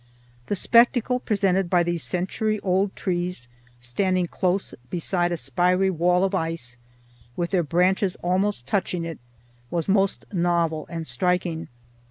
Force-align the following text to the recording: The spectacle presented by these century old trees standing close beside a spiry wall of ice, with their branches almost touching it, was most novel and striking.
The 0.47 0.55
spectacle 0.55 1.19
presented 1.19 1.69
by 1.69 1.83
these 1.83 2.01
century 2.01 2.59
old 2.61 2.95
trees 2.95 3.47
standing 3.79 4.25
close 4.25 4.73
beside 4.89 5.31
a 5.31 5.37
spiry 5.37 5.91
wall 5.91 6.23
of 6.23 6.33
ice, 6.33 6.77
with 7.35 7.51
their 7.51 7.61
branches 7.61 8.15
almost 8.23 8.65
touching 8.65 9.05
it, 9.05 9.19
was 9.69 9.87
most 9.87 10.25
novel 10.33 10.87
and 10.89 11.05
striking. 11.05 11.67